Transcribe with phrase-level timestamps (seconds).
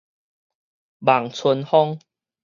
[0.97, 1.99] 望春風